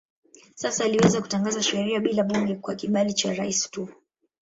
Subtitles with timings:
[0.55, 3.89] Sasa aliweza kutangaza sheria bila bunge kwa kibali cha rais tu.